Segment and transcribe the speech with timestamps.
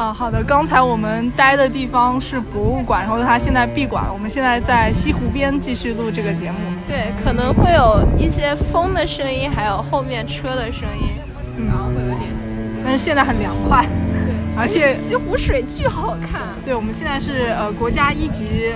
[0.00, 0.42] 啊，好的。
[0.42, 4.10] 刚才我们待的地方是博物馆，然后它现在闭馆了。
[4.10, 6.56] 我们现在在西湖边继续录这个节目。
[6.88, 11.10] 对，可能会有一些风的声音，还有后面车的声音，
[11.68, 12.30] 然后会有点。
[12.82, 13.84] 但是现在很凉快。
[13.84, 16.48] 对，而且西湖水巨好看。
[16.64, 18.72] 对，我们现在是呃国家一级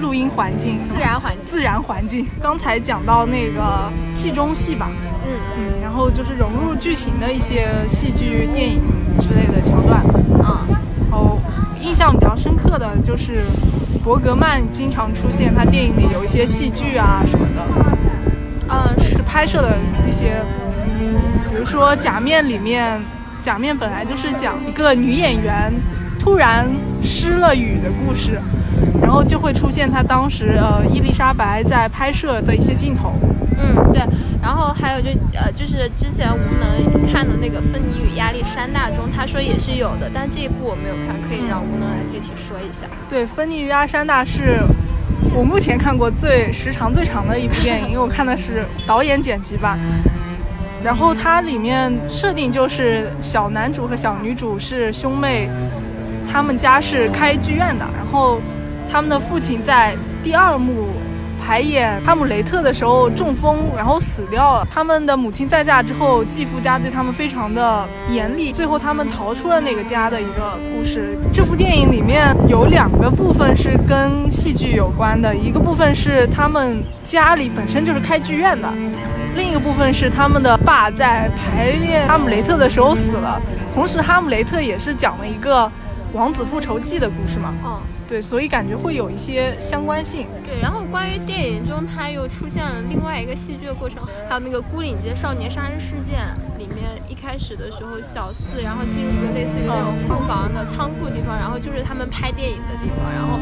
[0.00, 2.26] 录音环境，自然环境，自然环境。
[2.42, 3.62] 刚才讲到那个
[4.12, 4.90] 戏中戏吧，
[5.24, 8.82] 嗯嗯，然后就是融入剧情的一些戏剧、电影
[9.20, 9.43] 之类
[11.84, 13.44] 印象比较深刻的就是
[14.02, 17.62] 伯格曼经常出现，他电影里有一些戏剧啊什么的，
[18.68, 19.76] 嗯，是拍摄的
[20.08, 20.42] 一些，
[21.50, 22.98] 比如说《假面》里面，
[23.42, 25.72] 《假面》本来就是讲一个女演员
[26.18, 26.66] 突然
[27.02, 28.40] 失了语的故事，
[29.00, 33.12] 然后就会出现她当时呃伊丽莎白在拍摄的一些镜头。
[33.94, 34.02] 对，
[34.42, 42.88] 然后还有就呃，就是之前无能看的那个《芬妮与亚历山大》中，他说也是有的，但这一部我没有看，可以让无能来具体说一下。
[43.08, 44.60] 对，《芬妮与亚历山大》是
[45.32, 49.78] 我目前看过最时长最长的一部电影，因为我看的是导演剪辑版。
[50.82, 55.48] 然后它里面设定就是小男主和小女主是兄妹，
[56.30, 58.40] 他们家是开剧院的，然后
[58.90, 60.88] 他们的父亲在第二幕。
[61.46, 64.66] 排演《哈姆雷特》的时候中风，然后死掉了。
[64.70, 71.18] 他们的母亲再嫁之后，继父家对他们非常的严厉，最后他们逃出了那个家的一个故事。
[71.30, 78.72] 这部电影里面有两个部分是跟戏剧有关的，一个部分是他们家里本身就是开剧院的，
[79.36, 83.38] 另一个部分是他们的爸在排练《哈姆雷特》的时候死了。
[83.74, 85.70] 同时，《哈姆雷特》也是讲了一个
[86.14, 87.52] 王子复仇记的故事嘛。
[87.62, 87.82] 嗯。
[88.14, 90.28] 对，所以感觉会有一些相关性。
[90.46, 96.22] 对，然后关于电影中，它又出现了另外一个戏剧的过程，还有那个《孤岭街少年杀人事件》
[96.56, 103.40] 里面，一开始的时候，小四然后进入一个类似于那种库房的仓库地方，然后就是他们拍电影的地方，然后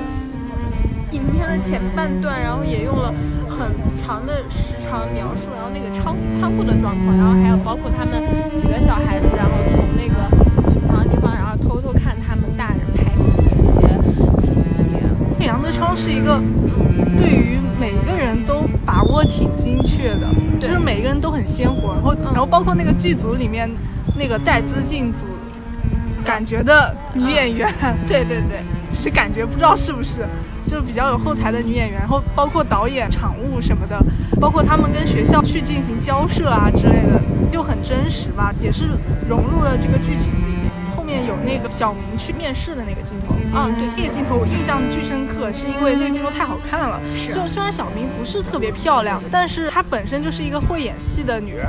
[1.10, 3.12] 影片的前半段，然后也用了
[3.46, 8.24] 很长的时长描述，然后那个仓仓库的状况，然后还有包括他们
[8.56, 10.24] 几个小孩子，然后从那个
[10.72, 12.31] 隐藏的地方，然后偷偷看他
[15.44, 16.40] 杨德昌是一个
[17.16, 20.28] 对于每一个人都把握挺精确的，
[20.60, 23.70] 就是每个人都很鲜活，然后然后包括那个剧组里面
[24.16, 25.24] 那个带资进组
[26.24, 27.68] 感觉的女演员，
[28.06, 30.24] 对对对，只是感觉不知道是不是，
[30.66, 34.00] 就是比较有后台的女演员，然后包括导演、场务什么的，
[34.40, 37.20] 包括他们跟学校去进行交涉啊之类的，
[37.52, 38.90] 又很真实吧，也是
[39.28, 40.61] 融入了这个剧情里
[41.12, 41.26] 面。
[41.26, 43.34] 有那个小明去面试的那个镜头。
[43.56, 47.00] 啊，对，那个镜头我印象巨深刻，是因为那个镜头太好看了。
[47.14, 51.66] 是，虽虽然小明不是特别漂亮，但是她本身就是一个会演戏的女人，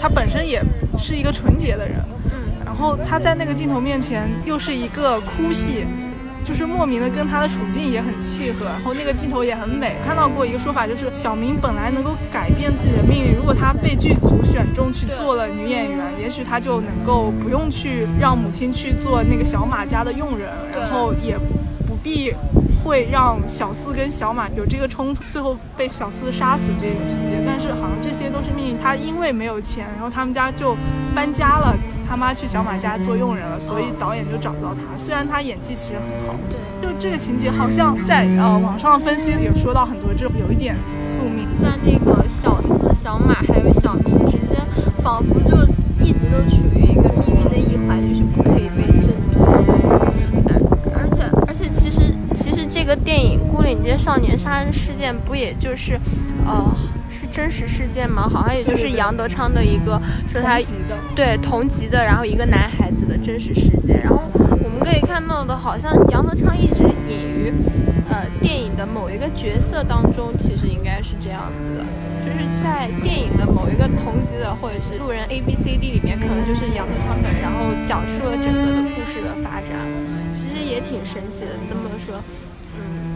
[0.00, 0.62] 她本身也
[0.98, 1.96] 是一个纯洁的人。
[2.26, 5.84] 嗯，然后她在那个镜头面前又是一个哭戏。
[6.44, 9.96] 就是莫名的跟他的处境也很契合，然后那个镜头也很美。
[10.04, 21.38] 看到过一个说法，就是小明本来能够改变自己的命运，如果他被剧组选中去做了女演员，也许他就能够不用去让母亲去做那个小马家的佣人，然后也
[21.88, 22.34] 不必
[22.84, 27.42] 会让小四跟小马有这个冲突，最后被小四杀死这个情节。
[27.46, 30.76] 但是好像这些都是命运，他因为没有钱，然后他们家就
[31.14, 31.74] 搬家了。
[32.08, 34.96] 他妈去小马家做佣人了，所以导演就找不到他。
[34.96, 41.46] 虽然他演技其实很好，对，就这个情节好像在呃网上分析里有说到很多，这有一点宿命。
[41.62, 44.64] 在那个小四、小马还有小明之间，
[45.02, 45.56] 仿佛就
[46.04, 49.46] 一直都处于一个命运的一环，就是不可以被挣脱。
[50.94, 55.98] 而且而且，其实其实这个电影《孤岭街少年杀人事件》不也就是，
[56.46, 56.74] 呃。
[57.34, 58.28] 真实事件吗？
[58.28, 60.00] 好像也就是杨德昌的一个
[60.30, 60.60] 说他
[61.16, 64.00] 对同级的，然后一个男孩子的真实事件。
[64.00, 64.30] 然后
[64.62, 67.52] 我们可以看到的，好像杨德昌一直隐于
[68.08, 71.84] 呃电影的某一个角色当中，其实应该是这样子的，
[72.22, 79.74] 就是在电影的某一个同级的或者是路人 A B C D 里面，可能就是杨德昌本人，然后讲述了整个的故事的发展，
[80.32, 81.58] 其实也挺神奇的。
[81.68, 82.14] 这么说。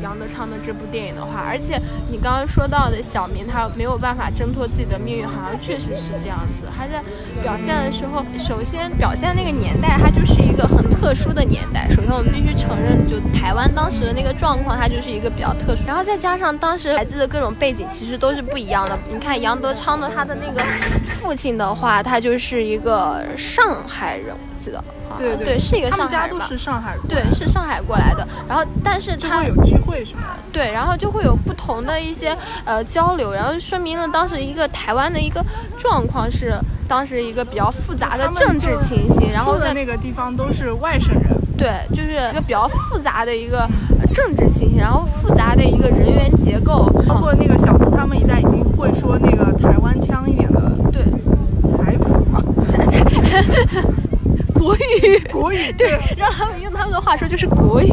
[0.01, 1.81] 杨德昌的这部电影的话，而且
[2.11, 6.67] 你刚刚说到的小明他没有办法挣脱自己的命运，好像确实是这样子。
[6.77, 7.03] 他在
[7.43, 11.89] 表现的时候，首先表现那个年代，它就是一个很特殊的年代。
[11.89, 15.87] 首先我们必须承认，就台湾当时的那个状况，它就是一个比较特殊。
[15.87, 18.99] 然后再加上当时孩子的各种背景其实都是不一样的。
[19.13, 20.63] 你看杨德昌的他的那个
[21.03, 24.35] 父亲的话，他就是一个上海人，
[24.69, 24.85] 记得。
[25.17, 28.27] 对对，是一个上海人，他们家都是上海，对，是上海过来的。
[28.47, 30.37] 然后，但是他有聚会是吗？
[30.53, 35.43] 对，然后就会有不同的一些呃交流，然后说明了当时一个台湾的一个
[35.79, 36.55] 状况是
[36.87, 39.33] 当时一个比较复杂的政治情形。
[39.33, 41.23] 然后在那个地方都是外省人。
[41.57, 43.61] 对，就是一个比较复杂的一个
[43.99, 50.61] 呃政治情形，然后复杂的一个人员结构，包括那个小四他们一代已经会说那个台湾腔一点的
[50.93, 51.03] 对，
[51.83, 52.41] 台普嘛，
[54.59, 55.19] 国语。
[55.31, 57.93] 国语对，让他们用他们的话说就是国语。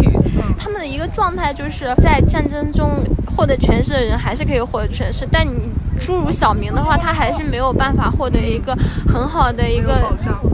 [0.58, 3.04] 他们的一个状态就是在战争中
[3.36, 5.70] 获得权势的人还是可以获得权势，但你
[6.02, 8.76] 诸如小明的话，他还是没有办法获得一个
[9.08, 10.02] 很好的一个。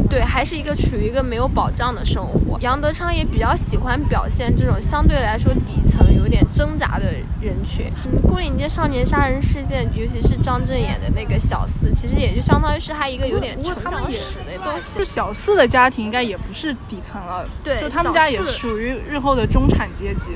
[0.10, 2.60] 对，还是一个处于一个没有保障的生活。
[2.60, 7.06] 杨德昌也比较喜欢表现这种相对来说底层有点挣扎的
[7.39, 7.92] 人群。
[8.06, 14.98] 嗯，牯岭街少年杀人事件，尤其是张震演的那个小四，其实也就相当于是他一个有点成长史的东西。
[14.98, 20.31] 就小四的家庭应该也不是底层了，对就他们家也属于日后的中产阶级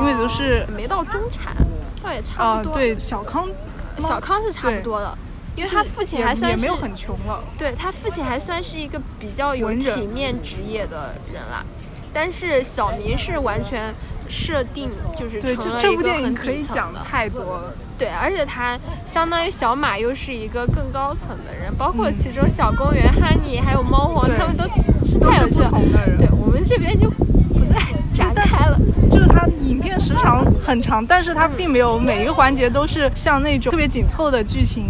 [0.00, 1.56] 因为都是哦没到中产，
[2.02, 2.74] 倒也差啊、不多。
[2.74, 3.48] 对，小康
[4.00, 5.16] 小康是差不多的，
[5.54, 11.64] 因为他父亲还算是也也没有很穷了，对他父亲还算是一个比较有体面职业的人啦，
[12.12, 13.94] 但是小明是完全
[14.28, 17.74] 设定就是对，成这这部了一个很电影可以底层的，讲太多了。
[17.98, 24.64] 对，而且他相当于小马又是一个更高层的人，包括嗯其中小公园、哈尼还有猫王，他们都
[25.04, 25.68] 是太有趣了。
[25.70, 27.80] 同的人，对我们这边就不再
[28.14, 28.78] 展开了。
[29.10, 34.84] 就是它影片时长很长，但是它并没有每一个环节都是像那种特别紧凑的剧情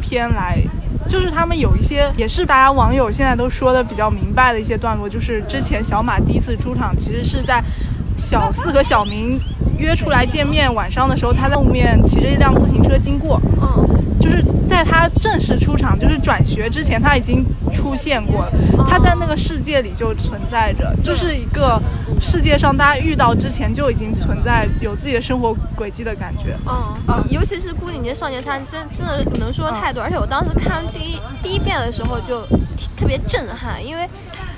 [0.00, 0.58] 片来。
[1.06, 7.62] 就是他们有一些也是大家网友现在都说的比较明白的一些段落，就是之前小马第一次出场，其实是在
[8.16, 9.40] 小四和小明
[9.78, 18.52] 约出来见面，晚上的时候他在后面骑着一辆自行车经过，嗯，就是在他正式出场，就是转学之前，他已经出现过了。
[18.88, 21.80] 他在那个世界里就存在着，就是一个
[22.20, 26.56] 世界上大家遇到之前就已经存在，有自己的生活轨迹的感觉。
[26.66, 30.02] 嗯，尤其是《孤岭街少年他》，真真的能说太多。
[30.02, 32.42] 而且我当时看第一第一遍的时候就
[32.96, 34.08] 特别震撼，因为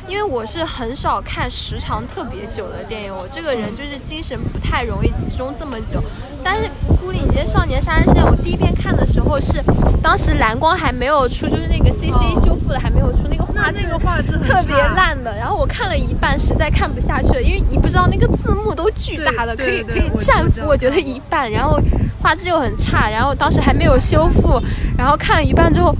[0.08, 6.02] 因为我是很少看时长特别久的电影，我这个人就是精神不太容易集中这么久。
[6.44, 6.62] 但是
[7.00, 9.60] 《孤岭街少年杀人事件》，我第一遍看的时候是
[10.00, 15.34] 当时蓝光还没有出，就是那个 CC 修复的还没有出，那个画质特别烂的。
[15.36, 21.80] 然后我看了一半，实在看不下去了，因为你不知道那个字幕都巨大的，可以可以占知道幅我觉得一半，然后
[22.22, 24.62] 画质又很差，然后当时还没有修复，
[24.96, 25.92] 然后看了一半之后，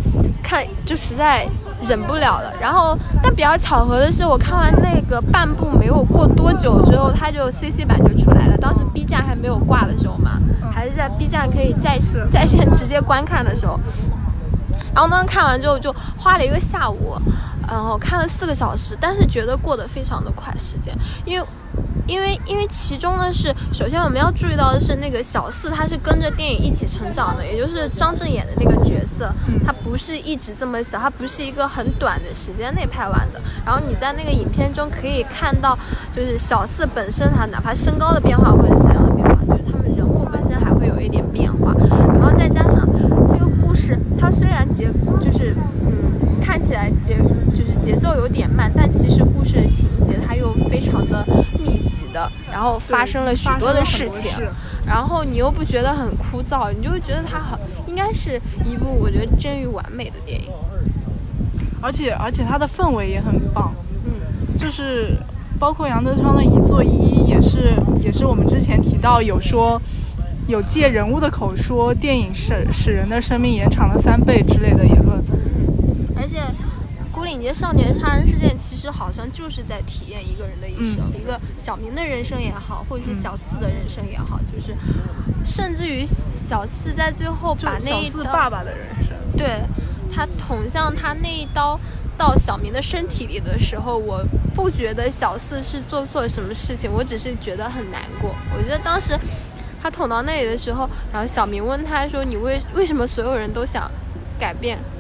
[0.45, 1.45] 看就实在
[1.83, 2.53] 忍不了了。
[2.61, 8.57] 然后但比较巧合的是，我看完那个半部没有过多久之后，它就 CC 版就出来了。
[8.57, 10.41] 当时 B 站还没有挂的时候嘛，
[10.73, 13.79] 还是在 B 站可以在是 在线直接观看的时候。
[14.95, 17.17] 然后当时看完之后就花了一个下午，
[17.69, 21.47] 然后看了四个小时，但是觉得过得非常的快时间，因为。
[22.07, 29.33] 因为因为其中呢是，首先我们要注意到的是，那个小四他是跟着电影一起成长的，也就是张震演的那个角色，
[29.65, 33.41] 它不是一直这么小，它不是一个很短的时间内拍完的。
[33.65, 35.77] 然后你在那个影片中可以看到，
[36.13, 41.75] 就是小四本身他哪怕身高的变化或者怎样的变化，就是他们人物本身还会有一点变化，
[42.13, 42.87] 然后再加上
[43.31, 44.91] 这个故事，它虽然节
[45.21, 47.19] 就是嗯看起来节
[47.55, 51.25] 就是节奏有点慢，但其实故事的情节它又非常的
[51.59, 54.31] 密集的，然后发生了许多的事情，
[54.87, 60.49] 然后你又不觉得很枯燥，你就会觉得它很应该是一部我觉得臻于完美的电影。
[61.83, 63.75] 而且而且它的氛围也很棒，
[64.05, 65.17] 嗯，就是
[65.59, 69.81] 包括杨德昌的《一座一一》也是也是我们之前提到有说
[70.47, 75.19] 有借人物的口说电影使使人的生命延长了三倍之类的言论。
[76.17, 76.43] 而且。
[77.27, 84.73] 牯岭街少年杀人事件其实好像就是在体验一个人的一生，嗯一个小明的人生也好，或者是小四的人生也好，就是
[85.45, 89.59] 甚至于小四在最后把那一刀爸爸的人生，对
[90.15, 91.77] 他捅向他那一刀
[92.17, 98.33] 到小明的身体里的时候，我不觉得小四是做错了什么事情，我只是觉得很难过。
[98.57, 99.19] 我觉得当时
[99.83, 103.91] 他捅到那里的时候，然后小明问他说：“你为为什么所有人都想
[104.39, 104.96] 改变我？”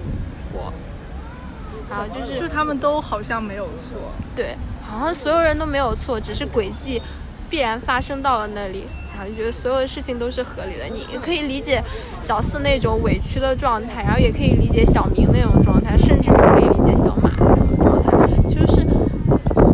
[1.88, 4.12] 然后就是就他们都好像没有错。
[4.35, 7.00] 对，好像所有人都没有错，只是轨迹
[7.49, 10.85] 必然发生到了那里，然后就觉得所有的事情都是合理的。
[10.93, 11.83] 你可以理解
[12.21, 18.26] 小四那种委屈的状态，然后也可以理解小明那种状态，甚至于可以理解小马的那种状态。
[18.49, 18.85] 就是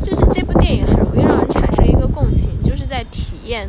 [0.02, 3.68] 就是这部电影很容易让人产生一个共情，就是在体验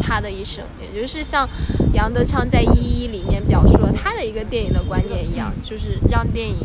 [0.00, 1.48] 他的一生，也就是像
[1.92, 6.56] 杨德昌在《一一》里面表述了他的一个电影的观点一样，就是让电影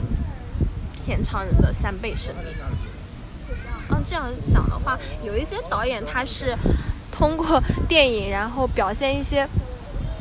[1.02, 2.54] 天长人的三倍生命。
[3.90, 6.56] 嗯，这样想的话，有一些导演他是
[7.12, 9.48] 通过电影，然后表现一些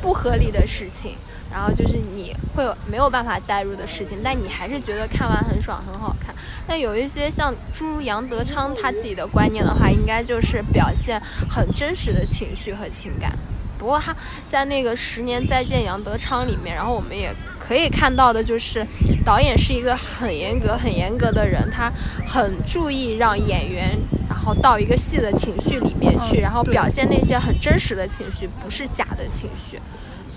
[0.01, 1.15] 不合理的事情，
[1.51, 6.35] 然后就是你会有没有办法代入的事情，但你还是觉得看完很爽，很好看。
[6.67, 13.37] 但有一些像诸如杨德昌他自己的观念的话，应该就是表现很真实的情绪和情感。
[13.81, 14.15] 不过他
[14.47, 18.85] 在那个《十年再见杨德昌》里面，然后我们也可以看到的就是
[19.25, 21.91] 导演是一个很严格、很严格的人，他
[22.27, 23.97] 很注意让演员
[24.29, 29.81] 然后到一个戏的情绪里面去，然后表现那些很真实的情绪，不是假的情绪。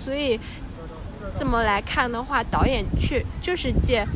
[0.03, 0.39] 所以
[1.37, 4.07] 这么来看的话，导演去就是借。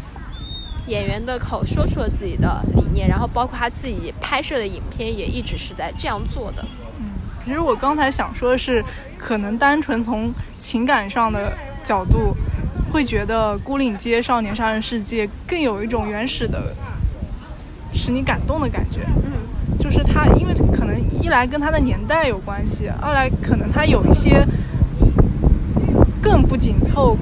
[0.87, 6.65] 演员的口说出了自己的理念，然后包括他自己拍摄的影片也一直是在这样做的。
[7.39, 8.83] 嗯，其实我刚才想说的是，
[9.17, 11.53] 可能单纯从情感上的
[11.83, 12.35] 角度，
[12.91, 16.75] 会觉得《孤岭街少年杀人事件》更有一种原始的，
[17.93, 18.99] 使你感动的感觉。
[19.23, 19.31] 嗯，
[19.79, 24.45] 就是他，因为可能一来跟他的年代有关系，二来可能他有一些
[26.21, 27.17] 更不紧凑。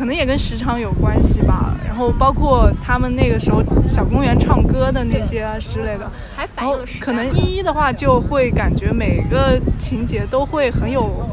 [0.00, 6.10] 可能也跟时长有关系吧，然后包括他们那个时候小公园唱歌的那些之类的，
[6.56, 11.28] 然后可能一一的话就会感觉每个情节都会很有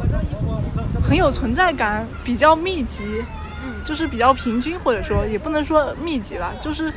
[1.02, 3.24] 很有存在感，比较密集，
[3.64, 6.94] 嗯，就是比较平均，或者说也不能说密集了，就是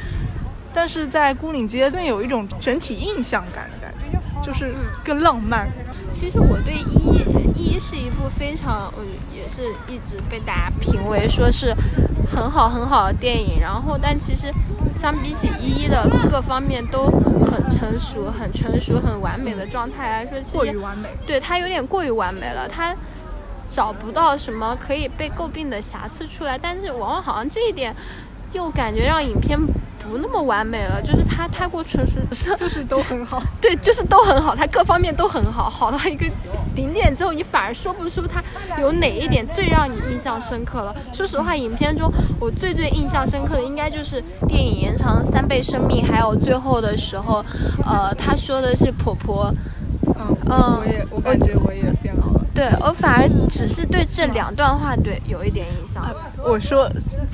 [0.74, 4.74] 但是在孤岭街更有一种整体印象感的感觉，就是
[5.04, 5.68] 更浪漫。
[6.12, 7.22] 其实我对一
[7.54, 8.92] 一是一部非常，
[9.34, 11.74] 也是一直被大家评为说是
[12.30, 13.60] 很好很好的电影。
[13.60, 14.52] 然后，但其实
[14.94, 21.08] 相比起一一的各方面都很成熟、很成熟、很完美的状态来说，其实过于完美。
[21.26, 22.94] 对它有点过于完美了，它
[23.68, 26.58] 找不到什么可以被诟病的瑕疵出来。
[26.58, 27.94] 但是往往好像这一点
[28.52, 29.58] 又感觉让影片。
[30.08, 32.20] 不那么完美了，就是他太过成熟，
[32.56, 33.42] 就是都很好。
[33.60, 36.26] 对，就是都很好，他各方面都很好，好到一个
[36.74, 38.42] 顶点之后，你反而说不出他
[38.80, 40.94] 有哪一点最让你印象深刻了。
[41.12, 47.44] 说实话，影片中我最最印象深刻的应该就是电影延长三倍生命，还有最后的时候，
[47.84, 49.52] 呃，他说的是婆婆。
[50.16, 51.80] 嗯嗯，我也我感觉我也。
[52.60, 56.14] 对我反而只是对这两段话对有一点印象。
[56.44, 56.86] 我说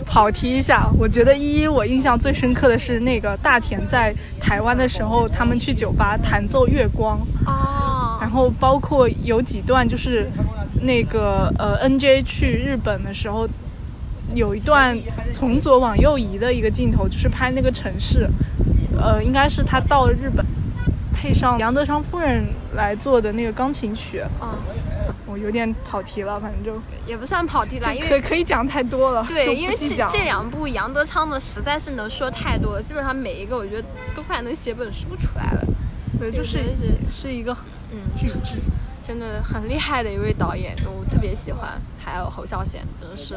[0.06, 7.18] 跑题一下，我觉得一一我印象最深刻的是那个大田在台湾的时候，他们去酒吧弹奏《月光》
[7.50, 10.30] 哦，然后包括有几段就是
[10.82, 13.48] 那个呃 N J 去日本的时候，
[14.32, 14.96] 有一段
[15.32, 18.30] 从左往右移的一个镜头，就是拍那个城市，
[18.96, 20.46] 呃，应该是他到了日本。
[21.18, 24.48] 配上杨德昌夫人来做的那个钢琴曲，嗯，
[25.26, 29.24] 我有点跑题了，反正就也不算跑题了，因为可可以讲太多了。
[29.28, 35.64] 对，因为这这两部杨德昌的实在是能说太多了，基本上每一个我觉得都快能写本书出来了。
[36.18, 36.60] 对，就是
[37.10, 37.52] 是一个
[37.90, 38.60] 嗯巨制。
[39.06, 41.80] 真的很厉害的一位导演，我特别喜欢。
[41.96, 43.36] 还有侯孝贤，真的是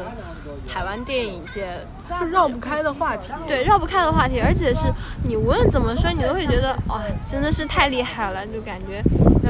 [0.68, 1.86] 台湾电影界
[2.20, 3.32] 就绕不开的话题。
[3.46, 4.92] 对，绕不开的话题，而且是
[5.24, 9.00] 你无论怎么说，你都会觉得哇，真的是太厉害了，就感觉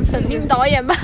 [0.13, 0.95] 本命导演吧，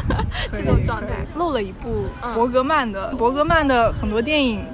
[0.52, 1.06] 这种状态。
[1.36, 4.64] 漏了一部伯格曼的，伯格曼的很多电影。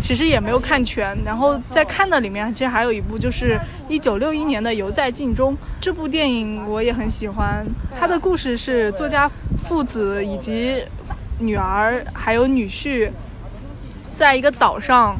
[0.00, 7.66] 其实也没有看全，然后在看的里面，其实还有一部就是一九六一年的《犹在镜中》这部电影，我也很喜欢。
[7.98, 9.28] 它的故事是作家
[9.64, 10.84] 父子以及
[11.40, 13.10] 女儿还有女婿，
[14.14, 15.16] 在一个岛上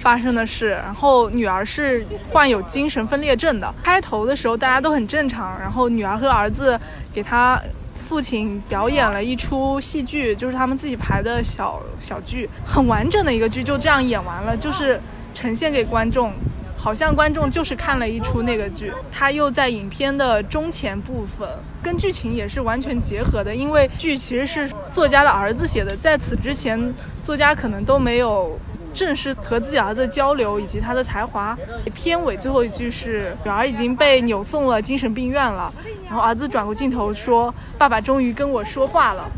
[0.00, 0.72] 发生的事。
[0.84, 3.74] 然后女儿是患有精神分裂症的。
[3.82, 6.78] 开头的时候大家都很正常，然后女儿和儿子
[7.12, 7.60] 给他。
[8.08, 15.00] 父亲表演了一出戏剧，就是他们自己排的小小剧，很完整的一个剧，就这样演完了，就是
[15.32, 16.32] 呈现给观众，
[16.76, 18.92] 好像观众就是看了一出那个剧。
[19.12, 21.48] 他又在影片的中前部分
[21.80, 28.58] 跟剧情也是完全结合的，因为剧其实是作家的儿子写的，在此之前作家可能都没有。
[28.92, 31.56] 正是和自己儿子交流以及他的才华。
[31.94, 35.72] 片尾最后一句是女儿已经被扭送了精神病院了，
[36.06, 39.28] 然后儿子转过镜头说：“爸爸终于跟我说话了，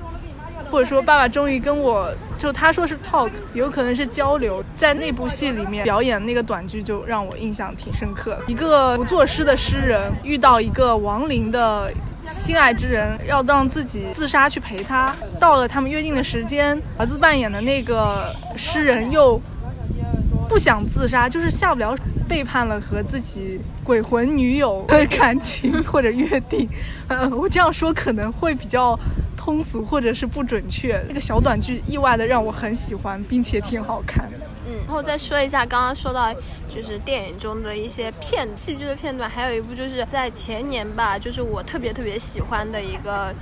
[0.70, 8.38] 或者说爸爸终于跟我就他说是 talk，有可能是交流。”在那部戏里面表演那个短剧就让我印象挺深刻。
[8.46, 11.92] 一个不作诗的诗人遇到一个亡灵的。
[12.28, 19.40] 心爱之人要让自己自杀去陪他，到了他们约定的时间，儿子扮演的那个诗人又
[20.48, 21.96] 不想自杀，就是下不了，
[22.28, 26.68] 背叛了和自己鬼魂女友的感情或者约定。
[27.08, 28.98] 呃，我这样说可能会比较
[29.36, 31.02] 通俗或者是不准确。
[31.08, 34.28] 那个小短剧意外的让我很喜欢，并且挺好看。
[34.86, 36.32] 然后再说一下，刚刚说到
[36.68, 43.34] 就是电影中的一些片戏剧的片段，还有一部就是在前年吧，就是我特别特别喜欢的一个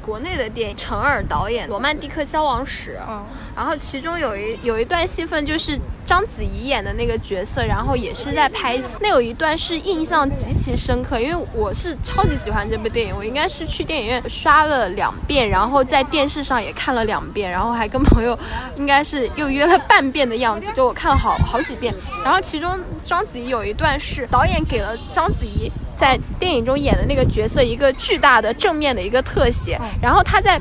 [0.00, 18.38] 国内的电影，陈尔导演《罗曼蒂克消亡史》，嗯，然后其中有一有一段戏份就是章子怡演的那个角色，然后也是在拍戏，那有一段是印象极其深刻，因为我是超级喜欢这部电影，我应该是去电影院刷了两遍，然后在电视上也看了两遍，然后还跟朋友
[18.76, 21.94] 应该是又约了半遍的样子，就我看了好好几遍。
[22.24, 30.58] 然后其中章子怡有一段是导演给了章子怡在电影中演的那个角色一个巨大的正面的一个特写，然后他在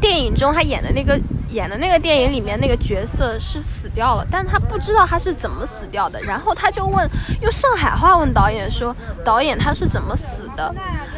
[0.00, 1.16] 电影中他演的那个
[1.50, 7.08] 演的那个电影里面那个角色是死掉了，但他不知道他是怎么死掉的，然后他就问
[7.40, 8.94] 用上海话问导演说
[9.24, 10.74] 导演他是怎么死的，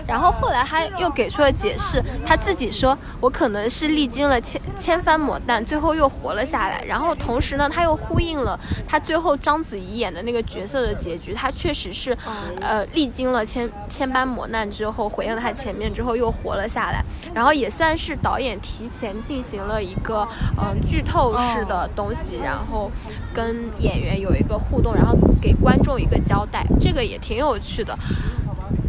[0.07, 12.17] 然后后来他又给出了解释，他自己说我可能是历经了千千番磨难，最后又活了下来，然后同时呢他又呼应了他最后章子怡演的那个角色的结局，他确实是
[12.61, 20.27] 呃历经了千千般磨难之后回应了他前面之后又活了下来，然后也算是导演提前进行了一个
[20.59, 22.91] 嗯剧透式的东西，然后
[23.33, 27.97] 跟演员有一个互动，然后给观众一个交代，这个也挺有趣的。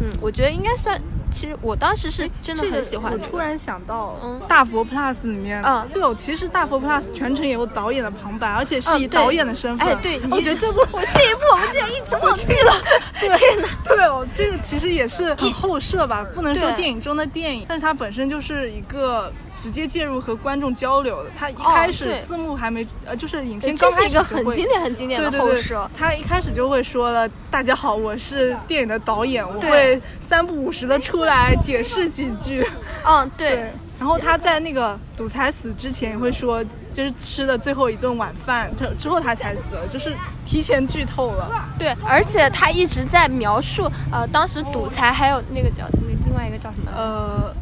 [0.00, 1.00] 嗯，我觉得应该算，
[1.32, 3.24] 其实我当时是真的很喜欢、这个。
[3.24, 4.40] 我突然想到，嗯。
[4.48, 5.88] 大佛 Plus 里面，嗯。
[5.92, 9.88] 对哦，其实大佛 Plus 全程也有导演的旁白，而且是以导演的身份。
[9.88, 12.72] 哎，对，我觉得这部我这一部我们竟然一直忘记了，
[13.20, 13.68] 对 天哪！
[13.84, 21.30] 对哦，这个其实也是很后设吧，不能说电影中的电影，但是它本身就是一个直接介入和观众交流的。
[21.38, 32.64] 他一哦开始字幕还没，呃，就是影片刚开是一个很会经典、很经典的对对对后设。，他一开始就会说了：“大家好，我是电影的导演，我会三不五时的出来解释几句。”
[33.04, 40.12] 嗯，对对，然后他在那个赌财死之前也会说，就是吃的最后一顿晚饭，之之后他才死了，就是
[40.44, 41.68] 提前剧透了。
[41.78, 46.90] 对，而且他一直在描述，呃，当时赌财还有那个叫那另外一个叫什么？
[46.94, 47.54] 呃，呃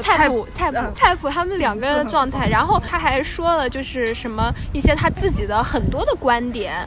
[0.00, 0.92] 菜谱、菜谱、嗯。
[0.94, 6.86] 菜谱，他们两个人的状态， 然后他还说了，就是什么一些他自己的很多的观点，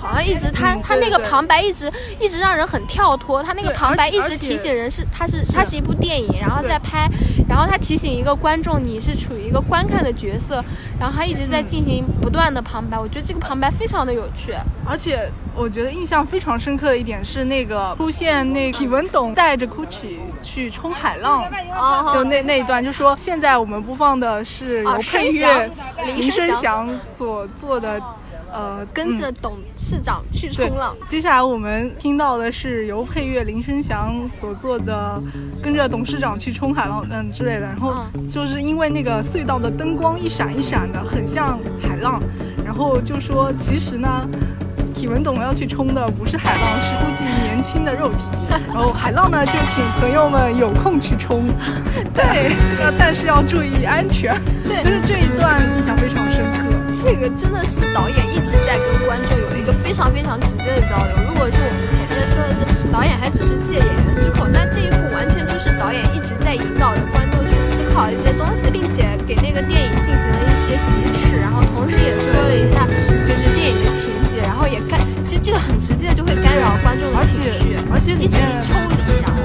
[0.00, 7.08] 好像一直他、嗯他那个旁白一直一直让人很跳脱，他那个旁白一直提醒人是他是他是一部电影，然后对再拍，
[7.48, 10.64] 然后他提醒一个观众你是处于一个观看的角色，
[10.98, 14.54] 然后他一直在进行不断的旁白，我觉得这个旁白非常的有趣。
[14.86, 21.44] 而且我觉得印象非常深刻的一点是那个出现那体文董带着 Gucci 去冲海浪。
[21.72, 25.70] 哦就那那一段，就说现在我们播放的是由啊配乐
[26.04, 28.00] 林林声祥所做的，
[28.52, 35.22] 呃，跟着嗯董事长去冲浪，，接下来我们听到的是由配乐林声祥所做的
[35.62, 42.20] 《跟着董事长去冲海浪》嗯之类的，然后嗯就是因为那个隧道的灯光一闪一闪的，很像海浪，
[42.64, 44.28] 然后就说其实呢。
[45.00, 48.36] 体文董要去冲的不是海浪，是估计年轻的肉体。
[48.68, 51.48] 然后海浪呢，就请朋友们有空去冲。
[52.12, 52.52] 对。
[52.78, 54.36] 那但是要注意安全。
[54.68, 56.68] 对就是这一段印象非常深刻。
[57.02, 61.16] 这个真的是导演一直在跟观众有一个非常非常直接的交流。
[61.26, 72.84] 如果是我们前面说的是导演还只是借演员之口，那这一部完全就是导演一直在引导着观众去思考一些东西，并且给那个电影进行了一些启齿，然后同时也说了一下
[73.24, 74.09] 就是电影的情节，
[74.42, 79.38] 然后也干，其实这个很直接的就会干扰观众的情绪，而且你一直抽离，然后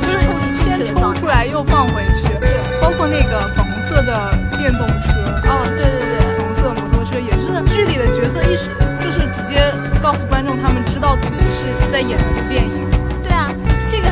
[0.00, 1.20] 就是抽离进先去的状态。
[1.20, 5.12] 出来又放回去，对，包括那个粉红色的电动车，
[5.44, 6.20] 哦，对对对。
[6.38, 9.60] 粉红色的摩托车也是剧里的角色一直，就是直接
[10.02, 12.89] 告诉观众他们知道自己是在演一部电影。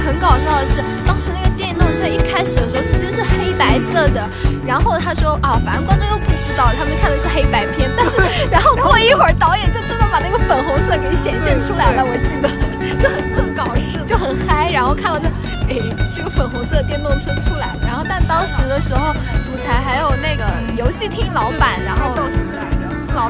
[0.09, 4.27] 很搞笑的是，当时那个电动车一开始的时候其实是黑白色的，
[4.67, 8.17] 然后他说啊，反正观众又不知道，他们看的是黑白片，但是
[8.51, 12.49] 然后过一会儿导演就真的把那个粉红色给显现出来了，我记得。
[12.99, 15.27] 就很恶搞式，就很嗨，然后看到就
[15.69, 15.77] 哎
[16.17, 19.13] 这个粉红色电动车出来，然后但当时的时候，
[19.45, 20.45] 赌财还有那个
[20.75, 22.17] 游戏厅老板，然后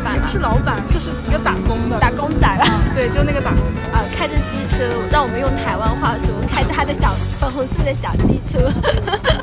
[0.01, 1.99] 不是老板，就是一个打工的。
[1.99, 2.67] 打工仔吧。
[2.95, 3.61] 对，就那个打工。
[3.93, 8.71] 啊，开着机车，让我们用台湾话说，开着他的小粉红色的小机车，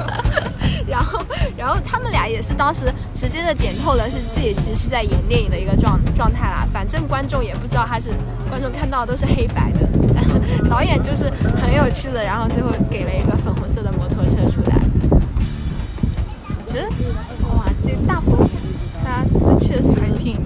[0.88, 1.20] 然后，
[1.58, 6.66] 然后他们俩也是当时直接的点透了，是自己其实是在演电影的一个状状态啦。
[6.72, 8.10] 反正观众也不知道他是，
[8.50, 9.90] 观众看到的都是黑白的，
[10.70, 14.76] 导演就是很有趣的，然后最后给了一个粉红色的摩托车出来。
[16.68, 16.88] 我觉得，
[17.50, 18.20] 哇，这大
[19.66, 20.38] 确实还挺，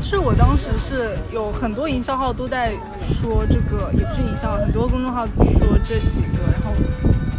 [0.00, 5.26] 是我当时是有很多营销号都在说这个，也不是营销号，很多公众号
[5.58, 6.72] 说这几个，然后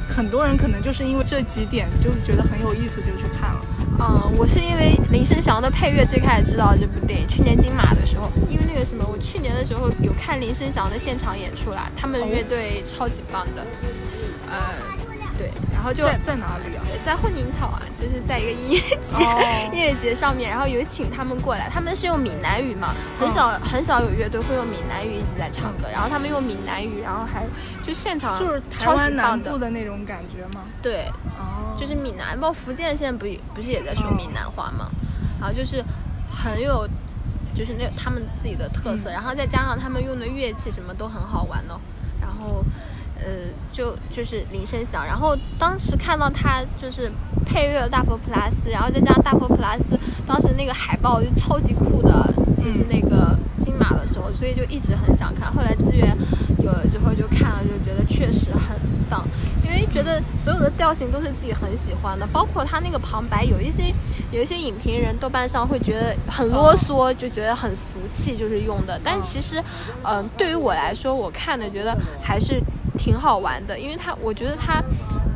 [0.10, 3.62] 很多人可能就是因为这几点就觉得很有意思就去看了。
[4.00, 13.66] 嗯，我是因为林生祥的配乐最开始知道这部电影，去年金马的时候，因为那个什么，我去年的时候有看林生祥的现场演出啦，他们乐队超级棒的，
[14.50, 14.58] 呃，
[15.84, 16.82] 后就在在哪里啊？
[17.06, 27.46] 在混凝草啊，就是在一个音乐节、哦 音乐节上面，然后有请他们过来，他们是用闽南语嘛，很少、很少有乐队会用闽南语一直在唱歌，然后他们用闽南语，然后还
[27.84, 30.64] 就现场就是台超湾南部的那种感觉吗？
[30.82, 31.06] 对，
[31.38, 34.90] 哦，就是闽南，包括福建现在不不是也在说闽南话嘛，
[35.40, 35.84] 然后就是
[36.30, 36.88] 很有。
[37.56, 41.80] 就是那他们自己的特色，嗯然后再加上他们用的乐器什么都很好玩哦，
[42.20, 42.66] 然后
[43.20, 43.26] 呃
[43.72, 47.12] 就就是铃声响，然后当时看到他就是
[47.46, 49.98] 配乐大佛普拉斯，然后再加上大佛普拉斯
[50.28, 55.52] 当时那个海报就超级酷的，就是那个金马的时候，所以就一直很想看。
[55.54, 56.16] 后来资源
[56.60, 58.78] 有了之后就看了，就觉得确实很
[59.10, 59.26] 棒，
[59.64, 63.94] 因为觉得所有的调性都是自己很喜欢的，包括他那个旁白，有一些
[64.32, 69.00] 有一些影评人豆瓣上会觉得很啰嗦，就觉得很俗气，就是用的。
[69.04, 69.62] 但其实，
[70.04, 72.62] 嗯、对于我来说，我看的觉得还是
[73.04, 74.82] 挺好玩的，因为他我觉得他。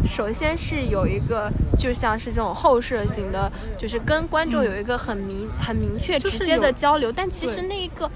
[0.10, 7.12] 首先是有一个，就像是这种后设型的，就是跟观众有一个很明、很明确、就是直接的交流。
[7.12, 8.12] 但其实那一个呃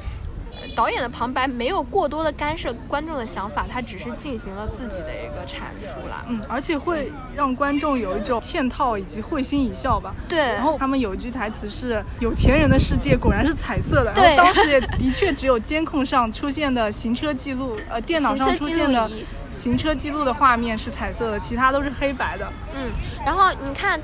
[0.76, 6.24] 导演的旁白没有过多的干涉观众的想法，他只是进行了自己的一个阐述啦。
[6.28, 10.14] 嗯，而且会让观众有一种嵌套以及会心一笑吧。
[10.30, 22.48] 对，然后他们有一句台词是“有钱人的世界果然是彩色的”，然对后当时也的确只有监控上出现的行车记录，呃，电脑上出现的仪行车记录的画面是彩色的，其他都是黑白的。
[22.76, 22.90] 嗯，
[23.26, 24.00] 然后你看。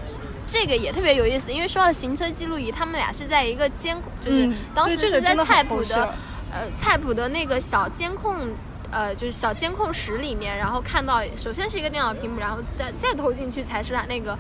[0.49, 6.15] 这个也特别有意思，因为说到行车记录仪，他们俩是在一个监，就是嗯当时是在菜谱的
[6.51, 8.36] 呃，菜谱的那个小监控，
[8.91, 14.38] 呃，就是小监控室里面，然后看到首先是一个电脑屏幕，然后再再投进去才是它那个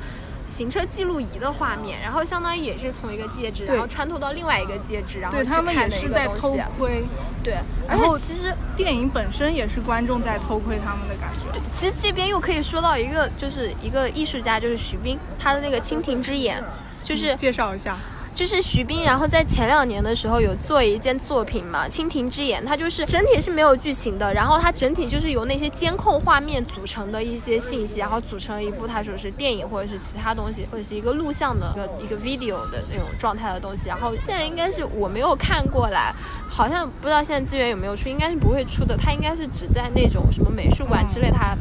[0.47, 6.63] 行车记录仪的画面，然后相当于也是从一个介质，然后穿透到另外一个介质，然后他们也看的一是在偷个东西。
[6.77, 7.03] 窥，
[7.43, 11.59] 对，而且其实电影本身也是观众在偷窥他们的感觉。
[11.71, 16.61] 其实这边又可以说到一个，就是一个艺术家，就是徐冰，他的那个《蜻蜓之眼》，
[17.03, 17.97] 就是介绍一下，
[18.37, 33.89] 就是徐冰，然后在前两年的时候有做一件作品嘛，《蜻蜓之眼》，它就是整体是没有剧情的，然后它整体就是由那些监控画面组成的一些信息，然后组成了一部他说是电影或者是其他东西，或者是一个录像的一个一个 video 的那种状态的东西。
[33.89, 36.13] 然后现在应该是我没有看过来，
[36.47, 41.57] 好像不知道现在资源有没有出，应该是不会出的，它应该是只在那种什么美术馆之类它。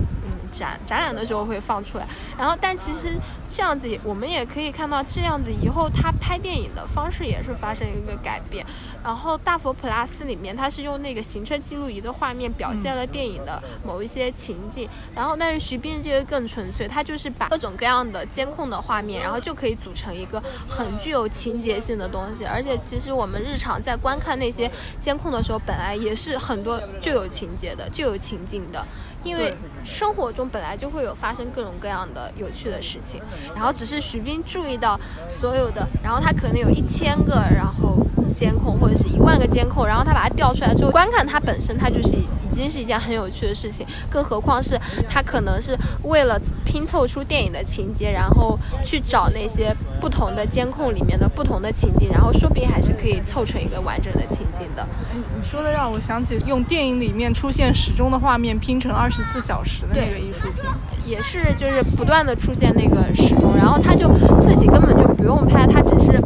[0.52, 2.06] 展展览的时候会放出来，
[2.38, 8.64] 然后但其实这样子我们也可以看到，这样子以后他拍电影的方式也是发生一个改变。
[9.06, 22.44] 然后大佛 Plus 里面，它是用那个行车记录仪的画面表现了电影的某一些情境，然后但是徐冰这个更纯粹，它就是把各种各样的监控的画面，然后就可以组成一个很具有情节性的东西。
[22.44, 28.84] 而且其实我们日常在观看那些监控的时候，本来也是很多就有情节的，就有情境的。
[29.22, 29.52] 因为
[29.84, 33.20] 生活中本来就会有发生各种各样的有趣的事情，
[33.54, 38.05] 然后只是徐冰注意到所有的，然后他可能有一千个，然后
[38.36, 54.82] 监控或者是一万个监控，然后他把它调出来之后，观看它本身，它就是已经是一件很有趣的事情，更何况是他可能是为了拼凑出电影的情节，然后去找那些不同的监控里面的不同的情景，然后说不定还是可以凑成一个完整的情景的。
[54.82, 60.62] 哎你说的让我想起用电影里面出现时钟的画面拼成二十四小时的那个艺术品。
[61.06, 64.08] 也是就是不断的出现那个时钟，然后他就
[64.40, 66.20] 自己根本就不用拍，他只是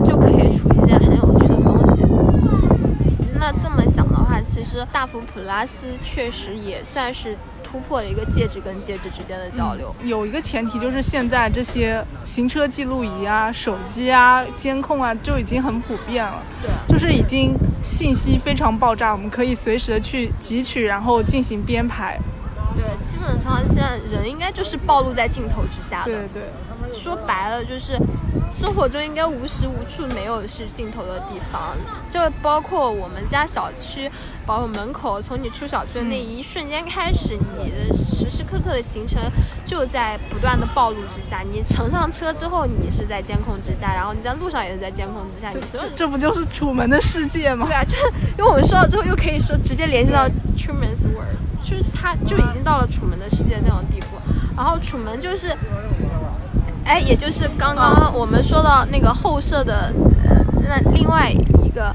[0.00, 2.02] 就可以出一件很有趣的东西。
[3.38, 9.94] 那这么想的话，其实大佛普拉斯确实也算是突破了一个介质跟介质之间的交流。
[10.02, 17.54] 有一个前提就是现在这些行车记录仪啊、手机啊、监控啊就已经很普遍了，对，就是已经
[17.84, 22.18] 信息非常爆炸，我们可以随时的去汲取，然后进行编排。
[22.74, 26.12] 对，基本上现在人应该就是暴露在镜头之下的。
[26.12, 26.42] 对对，
[26.92, 27.96] 说白了就是，
[28.52, 31.76] 生活中应该无时无处没有是镜头的地方，
[32.10, 34.10] 就包括我们家小区，
[34.46, 39.20] 包括门口，从你出小区的那一瞬间开始，你的时时刻刻的行程
[39.64, 41.42] 就在不断的暴露之下。
[41.48, 47.74] 你乘上车之后，你是在监控之下，然后你在路上也是在监控之下，这这这不就是楚门的世界吗对？
[47.74, 48.02] 啊，就是
[48.38, 54.06] 因为我们说到之后，又可以说直接联系到 Truman's World，就是他就已经到了楚门的世界那种地步。
[54.56, 55.54] 然后楚门就是，
[56.86, 61.28] 哎，也就是刚刚我们说到那个后设的，呃，那另外
[61.64, 61.94] 一个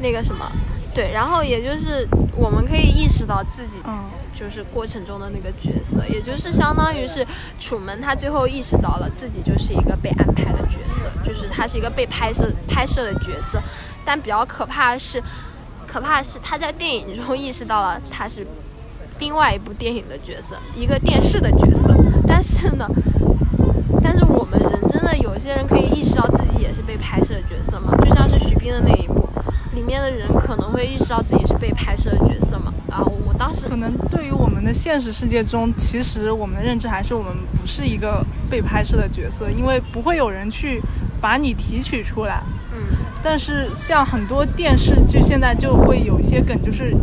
[0.00, 0.50] 那个什么，
[0.92, 7.24] 对，然后也就是我们可以意识到自己嗯，就是过程中的那个角色，也就是相当于是
[7.60, 13.62] 楚门他最后意识到了自己就是一个被安排的角色，就是他是一个被拍摄拍摄的角色，
[14.04, 15.22] 但比较可怕的是，
[15.86, 18.44] 可怕的是他在电影中意识到了他是
[19.20, 21.94] 另外一部电影的角色，一个电视的角色。
[22.26, 22.88] 但是呢，
[25.32, 27.96] 有些人可以意识到自己也是被拍摄的角色嘛？
[28.04, 29.28] 就像是徐冰的那一部，
[29.74, 32.72] 里面的人可能会意识到自己是被拍摄的角色嘛？
[32.90, 40.82] 啊，我当时可能对于我们的现实世界中，其实我们的认知还是我们不是一个被拍摄的角色，因为不会有人去
[41.20, 42.42] 把你提取出来。
[42.74, 42.78] 嗯，
[43.22, 46.94] 但是像很多电视剧现在就会有一些梗，就是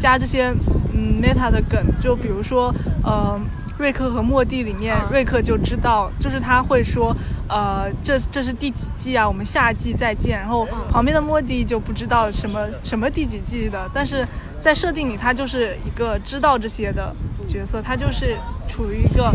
[0.00, 0.48] 加这些
[0.94, 3.38] 嗯 meta 的梗，就比如说呃。
[3.84, 7.14] 瑞克和莫蒂里面，嗯瑞克就知道，就是他会说，
[7.50, 9.28] 呃，这这是第几季啊？
[9.28, 10.40] 我们下季再见。
[10.40, 14.26] 然后嗯旁边的莫蒂就不知道什么什么第几季的，但是
[14.58, 17.14] 在设定里，他就是一个知道这些的
[17.46, 18.34] 角色，他就是
[18.70, 19.30] 处于一个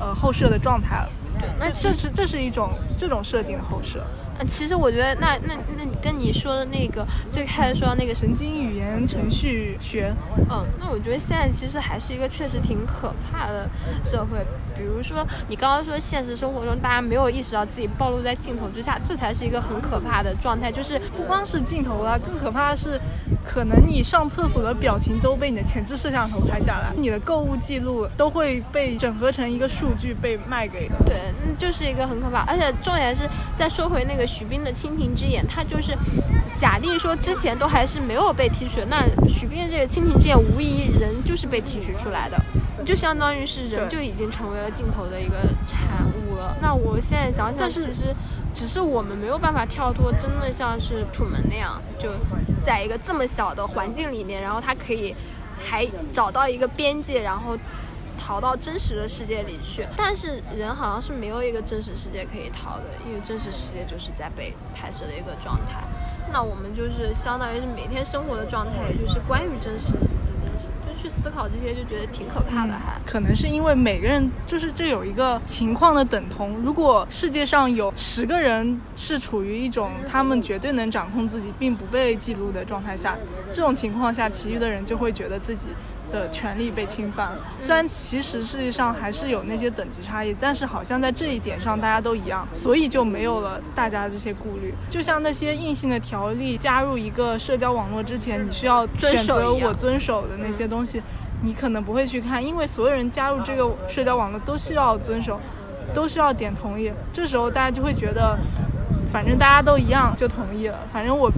[0.00, 1.10] 呃后设的状态了。
[1.38, 4.02] 对，那这是这是一种这种设定的后设，
[4.38, 10.14] 嗯其实我觉得那那那跟你说的那个最开始说的那个，神经语言程序学。
[10.50, 13.68] 嗯，那我觉得现在其实还是一个确实挺可怕的
[14.04, 14.38] 社会。
[14.76, 20.70] 比如说你刚刚说现实生活中大家没有意识到自己暴露在镜头之下，这才是一个很可怕的状态。
[20.70, 23.00] 就是不光是镜头啦，更可怕的是，
[23.46, 33.22] 可能你上厕所的表情都被你的前置摄像头拍下来，你的购物记录都会被整合成一个数据被卖给对，那，就是一个很可怕，而且重点是
[33.54, 35.96] 再说回那个徐冰的蜻蜓之眼，他就是
[36.56, 42.36] 假定说之前都还是没有被提取，那徐冰的这个蜻蜓之眼无疑人就是被提取出来的，
[42.84, 46.56] 就相当于是人就已经成为了镜头的一个产物了。
[46.60, 48.14] 那我现在想想，但是其实
[48.56, 52.10] 只是我们没有办法跳脱，真的像是楚门那样，就
[52.64, 55.14] 在一个这么小的环境里面，然后他可以
[55.58, 57.54] 还找到一个边界，然后
[58.16, 59.86] 逃到真实的世界里去。
[59.94, 65.84] 但是人好像是没有一个真实世界可以逃的，因为真实世界就是在被拍摄的一个状态。
[66.32, 69.92] 那我们就是相当于是每天生活的状态，就是关于真实，
[71.06, 73.00] 去思考这些，就觉得挺可怕的还。
[73.06, 76.56] 可能是因为每个人就是这有一个情况的等同。
[76.64, 83.16] 如果世界上有十个人是处于一种他们绝对能掌控自己并不被记录的状态下，
[83.52, 85.68] 这种情况下，其余的人就会觉得自己
[86.10, 87.32] 的权利被侵犯。
[87.60, 94.74] 虽然其实世界上还是有那些等级差异，但是好像在这一点上大家都一样，所以就没有了大家的这些顾虑。
[94.88, 101.02] 就像那些硬性的条例，加入一个社交网络之前，你需要遵选择守我遵守的那些东西。
[101.42, 105.38] 你可能不会去看，因为所有人加入这个社交网络都需要遵守，
[105.92, 106.90] 都需要点同意。
[107.12, 108.38] 这时候大家就会觉得，
[109.12, 111.30] 反正大家都一样就同意了，反正我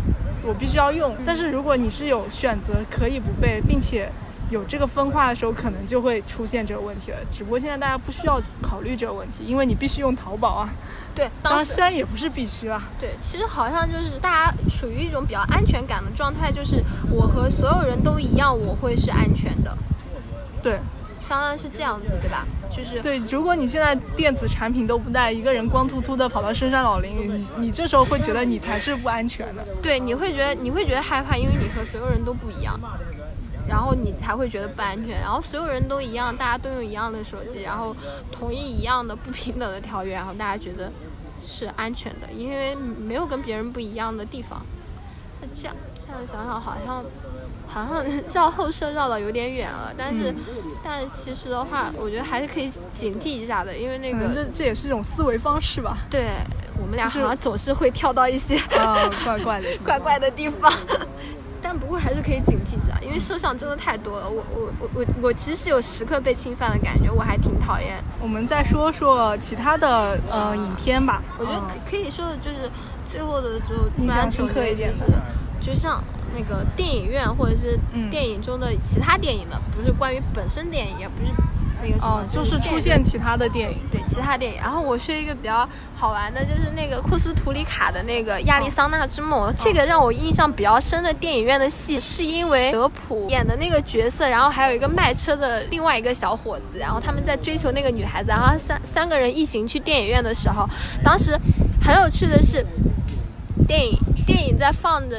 [0.47, 1.17] 我必须要用。
[1.27, 4.09] 但是如果你是有选择可以不背，并且
[4.51, 7.19] 有这个分化的时候，可能就会出现这个问题了。
[7.31, 10.71] 只不过现在大家不需要考虑这个问题，因为你必须用淘宝啊。
[11.15, 12.81] 对，当然，虽然也不是必须啦。
[13.01, 19.77] 对，其实好像就是大家处于一种比较安全感的状态，就是我和所有人都一样，我会是安全的，
[20.63, 20.79] 对
[21.25, 22.47] 相当于是这样子，对吧？
[22.71, 29.67] 就是对，如果你现在电子产品都不带，一个人光秃秃的跑到深山老林里，你你这时候会觉得你才是不安全的。
[29.83, 32.79] 对，你会觉得你会觉得害怕，因为你和所有人都不一样，
[33.69, 35.21] 然后你才会觉得不安全。
[35.21, 37.95] 然后所有人都一样，大家都用一样的手机，然后
[38.33, 40.91] 同意一样的不平等的条约，然后大家觉得
[41.39, 44.61] 是安全的，因为没有跟别人不一样的地方。
[45.41, 47.05] 那这样这样想想，好像
[47.69, 48.05] 好像
[48.35, 50.35] 绕后设绕的有点远了，但是、
[50.83, 55.99] 但是其实的话，我觉得还是可以警惕一下的，因为那个这这也是一种思维方式吧。
[56.11, 56.31] 对
[56.81, 58.57] 我们俩好像总是会跳到一些。
[58.77, 60.73] 啊，怪怪的，怪怪的地方。
[61.63, 64.29] 但不过还是可以警惕一下，因为摄像真的太多了。
[64.29, 68.03] 我我我我我其实是有时刻被侵犯的感觉，我还挺讨厌。
[68.21, 71.23] 我们再说说其他的呃影片吧。
[71.39, 72.71] 我觉得嗯可可以说的就是
[73.11, 75.07] 最后的时候，印象突然深刻一点的
[75.61, 76.03] 就像
[76.37, 81.33] 那个电影院或者是嗯电影中的其他电影的，不是关于本身电影，也不是
[81.83, 83.79] 那个什么，哦，就是出现其他的电影。
[83.91, 84.59] 对其他电影。
[84.61, 100.69] 然后我说一个比较好玩的，就是那个库斯图里卡的那个《亚利桑那之梦》，这个让我印象比较深的电影院的戏，是因为德普演的那个角色，然后还有一个卖车的另外一个小伙子，然后他们在追求那个女孩子，然后三三个人一行去电影院的时候，
[101.03, 101.39] 当时
[101.83, 102.65] 很有趣的是，
[103.67, 105.17] 电影电影在放着，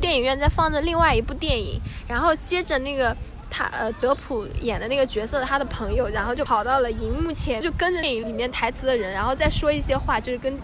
[0.00, 3.16] 电影院在放着另外一部电影，然后接着那个。
[3.50, 10.56] 他呃，德普演的那个角色，他的朋友，然后就跑到了荧幕前，就跟着电影里面台词的人，然后再说一些话，就是跟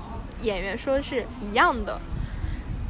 [0.42, 2.00] 演员说是一样的，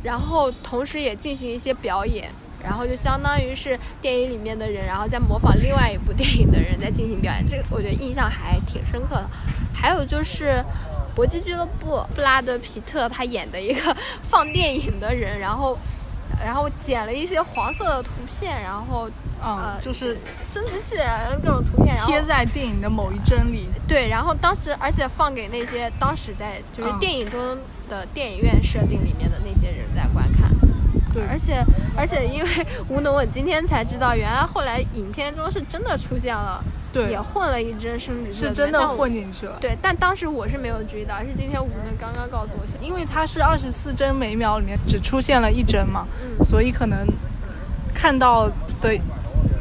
[0.02, 2.28] 然后同时也进行一些表演，
[2.62, 9.30] 然后就相当于是电影里面的人，然后在模仿另外一部电影的人在进行表演，这个我觉得印象还挺深刻的。
[9.72, 10.44] 还有就是
[11.14, 13.94] 《搏击俱乐部》，布拉德皮特他演的一个
[14.28, 15.78] 放电影的人，然后
[16.44, 19.08] 然后剪了一些黄色的图片，然后
[19.42, 20.96] 嗯呃，就是生殖器
[21.42, 23.68] 各种图片，然后贴在电影的某一帧里。
[23.86, 27.58] 对，然后当时而且放给那些当时在就是嗯电影中
[27.88, 30.50] 的电影院设定里面的那些人在观看。
[31.12, 31.64] 对而且
[31.96, 36.60] 而且因为吴侬，我今天才知道，原来后来影片中是真的出现了，
[36.94, 39.58] 对也，混了一帧生殖是真的混进去了。
[39.60, 42.72] 对，但当时我是没有注意到，是今天吴能刚刚告诉我是。
[42.80, 47.04] 因为它是二十四帧每秒里面只出现了一帧嘛，嗯所以可能
[47.92, 48.48] 看到
[48.80, 48.96] 的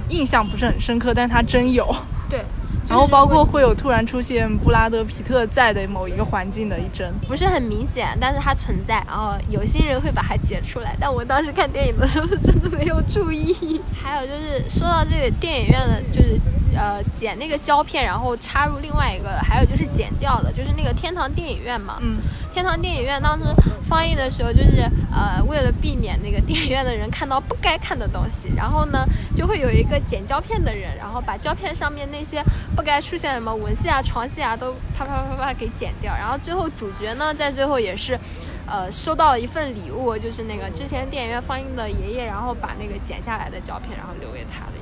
[0.10, 1.84] 印象不是很深刻，但它真有。
[2.30, 2.46] 对，
[2.88, 7.12] 然后包括会有突然出现布拉德皮特在的某一个环境的一帧。
[7.28, 10.96] 不是很明显，但是它存在，然后有些人会把它截出来。
[11.00, 13.82] 但我当时看电影的时候是 真的没有注意。
[14.00, 16.40] 还有就是说到这个电影院的，就是
[16.76, 21.98] 呃剪那个胶片，然后插入另外一个，还有就是剪掉的，就是那个天堂电影院嘛。
[22.02, 22.18] 嗯，
[22.54, 23.46] 天堂电影院当时
[23.88, 24.82] 放映的时候，就是
[25.12, 29.06] 呃为了避免那个电影院的人看到不该看的东西，然后呢
[29.36, 32.44] 就会有一个剪胶片的人，然后把胶片上面那些
[32.76, 38.20] 不该出现什么文戏啊、床戏啊都啪啪啪啪给剪掉，然后最后主角呢在最后也是。
[38.66, 44.80] 呃，收到了一份礼物，就是那个之前电影院放映的爷爷，然后把那个剪下来的胶片，然后留给他的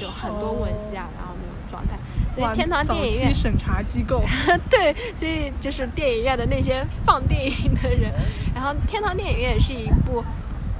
[0.00, 1.98] 就很多吻戏啊，然后那种状态。
[2.34, 4.22] 所以天堂电影院审查机构。
[4.68, 8.12] 对，所以就是电影院的那些放电影的人，
[8.54, 10.24] 然后天堂电影院也是一部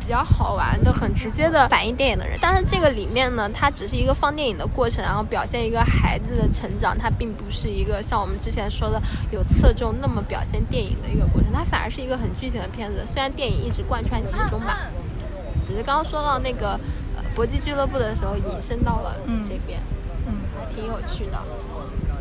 [0.00, 2.37] 比较好玩的、很直接的反映电影的人。
[2.40, 9.00] 但是这个里面呢，它只是一个放电影的过程，然后表现一个孩子的成长，它并不是一个像我们之前说的
[9.31, 13.05] 有侧重那么表现电影的一个过程，它反而是一个很剧情的片子。
[13.07, 14.90] 虽然电影一直贯穿其中吧，
[15.68, 16.79] 只是刚刚说到那个呃
[17.35, 19.81] 搏击俱乐部的时候，引申到了嗯这边，
[20.27, 21.38] 嗯，还挺有趣的。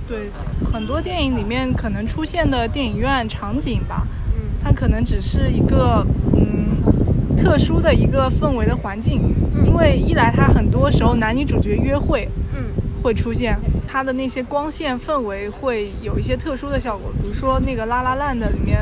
[0.08, 0.30] 对，
[0.71, 9.21] 很多电影里面可能出现的电影院场景吧，嗯它可能只是一个嗯特殊的一个氛围的环境，
[9.56, 12.65] 嗯因为一来它很多时候男女主角约会嗯
[13.02, 18.80] 会出现，它的那些光线氛围会有一些特殊的效果，比如说那个《拉拉烂》的里面。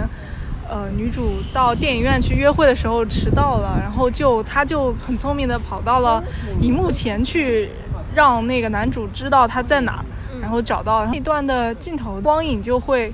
[0.71, 6.23] 呃，女主到电影院去约会的时候迟到了，然后就她就很聪明的跑到了
[6.61, 7.69] 荧幕前去，
[8.15, 10.05] 让那个男主知道她在哪儿，
[10.41, 13.11] 然后找到那段的镜头光影就会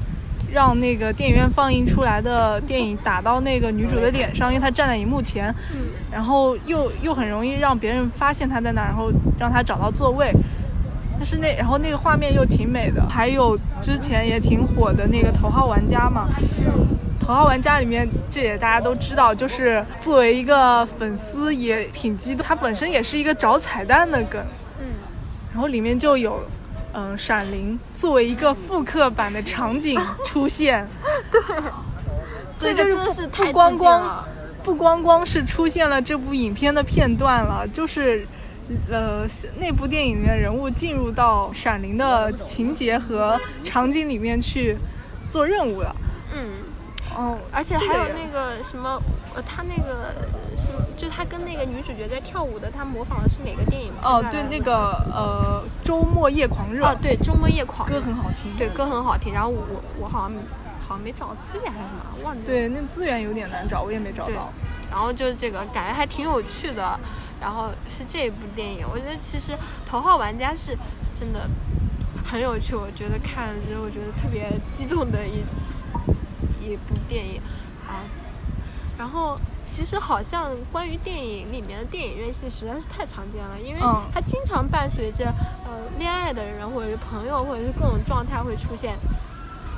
[0.53, 5.87] 让那个电影院放映出来的电影打到那个女主的脸上，因为她站在荧幕前，嗯。
[6.11, 10.31] 然后又又很容易让别人发现她在哪儿，然后让她找到座位。
[11.19, 16.27] 但是那然后那个画面又挺美的，还有之前也挺火的那个《头号玩家》嘛，
[17.27, 24.41] 《头号玩家》里面这也大家都知道，就是作为一个粉丝也挺激动，它本身也是一个找彩蛋的梗，
[24.79, 24.87] 嗯。
[25.51, 26.41] 然后里面就有，
[26.93, 30.87] 嗯、呃，闪灵作为一个复刻版的场景 出现，
[32.57, 34.25] 这个就是不真的是太不光光
[34.63, 38.25] 不光光是出现了这部影片的片段了，就是，
[38.89, 39.27] 呃，
[39.59, 44.77] 那部电影里面人物进入到闪灵的情节和场景里面去
[45.29, 45.93] 做任务了。
[46.33, 46.41] 嗯，
[47.17, 49.01] 哦，而且还有那个什么，
[49.33, 53.91] 呃，他那个呃什么，就他跟那个女主角在跳舞的，他模仿的是哪个电影？
[54.03, 58.55] 哦，对，那个呃，周末夜狂热，哦，对，周末夜狂热歌很好听。
[58.55, 59.33] 对，歌很好听。
[59.33, 59.63] 然后我
[59.99, 60.37] 我好像
[60.79, 62.45] 好像没找资源还是什么，忘记了。
[62.45, 64.53] 对，那资源有点难找，我也没找到。
[64.91, 66.99] 然后就是这个感觉还挺有趣的，
[67.41, 69.53] 然后是这一部电影，我觉得其实
[69.89, 70.77] 《头号玩家》是
[71.19, 71.49] 真的
[72.23, 75.43] 很有趣，我觉得看了之后我觉得特别激动的一
[76.67, 77.41] 一部电影
[77.87, 78.03] 啊。
[78.97, 85.25] 然后其实好像关于电影里面的电影院戏实在是太常见了，因为嗯它经常伴随着
[85.65, 88.95] 呃恋爱的人或者是朋友或者是各种状态会出现。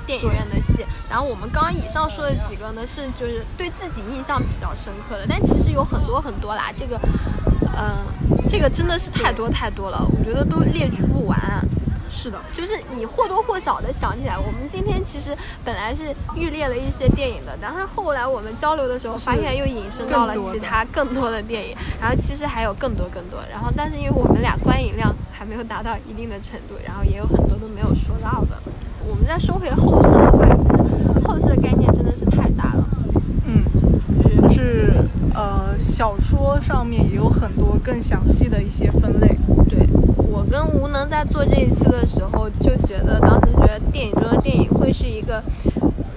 [0.08, 7.00] 电影院的戏，然后我们刚刚以上说的几个呢，是就是对自己印象比较深刻的，但其实有很多很多啦，这个，
[7.78, 7.96] 嗯、
[8.48, 11.40] 这个真的是太多太多了，我觉得都列举不完。
[12.22, 28.60] 是的，就是你或多或少的想起来，我们今天其实本来是预列了一些电影的，但是后来我们交流的时候发现又引申到了其他更多的电影，然后其实还有更多更多，然后但是因为我们俩观影量还没有达到一定的程度，然后也有很多都没有说到的。
[29.08, 32.84] 我们再说回后世的话，其实后世的概念真的是太大了，
[33.46, 33.64] 嗯，
[34.22, 34.94] 就是就是
[35.34, 39.38] 呃，小说上面也有很多更详细的一些分类。
[40.40, 45.44] 对我跟吴能在做这一期的时候，就觉得当时觉得电影中的电影会是一个，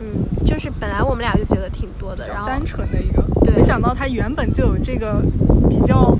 [0.00, 5.22] 嗯，就是本来我们俩就觉得挺多的，然后单纯的一个，对没想到它原本就有这个
[5.68, 6.16] 比较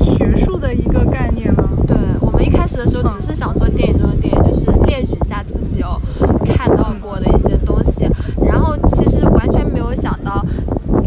[0.00, 1.68] 学术的一个概念了。
[1.86, 6.00] 对我们一开始的时候只是想做电影中的电影，就是列举一下自己有
[6.44, 8.06] 看到过的一些东西，
[8.42, 10.44] 然后其实完全没有想到，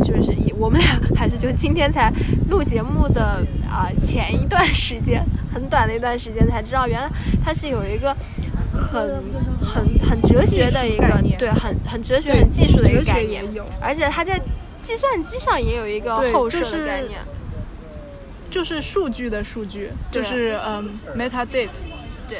[0.04, 2.12] 就是以我们俩还是就今天才
[2.50, 5.24] 录节目的啊、前一段时间，
[5.54, 7.10] 很短的一段时间才知道，原来
[7.44, 8.16] 它是有一个
[8.74, 9.24] 很
[9.62, 11.06] 很很哲学的一个
[11.38, 13.44] 对，很很哲学、很技术的一个概念，
[13.82, 14.40] 而且它在
[14.82, 17.20] 计算机上也有一个对后设的概念。
[18.50, 21.70] 就是数据的数据，就是嗯 metadata，
[22.28, 22.40] 对，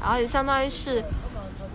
[0.00, 1.04] 然后也相当于是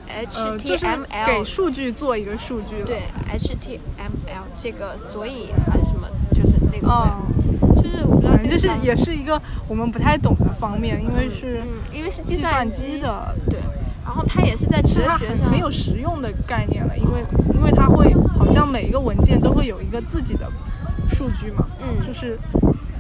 [0.10, 2.86] 呃，就是给 HTML，、数据做一个数据了。
[2.86, 7.22] 对 HTML 这个，所以还是什么，就是那个，哦，
[8.50, 13.60] 就是也是一个我们不太懂的方面，因为是嗯，因为是计计算机机的，对，
[14.04, 15.20] 然后它也是在哲学上。
[15.20, 17.24] 很很有实用的概念了，因为
[17.54, 20.52] 因为它会好像每一个文件都会有一个自己的
[21.10, 22.06] 数据嘛，嗯。
[22.06, 22.38] 就是